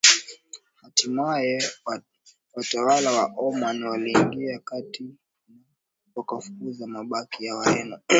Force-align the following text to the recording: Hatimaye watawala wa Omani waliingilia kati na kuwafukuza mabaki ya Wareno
Hatimaye 0.81 1.63
watawala 2.55 3.11
wa 3.11 3.27
Omani 3.37 3.83
waliingilia 3.83 4.59
kati 4.59 5.05
na 6.15 6.23
kuwafukuza 6.23 6.87
mabaki 6.87 7.45
ya 7.45 7.55
Wareno 7.55 7.99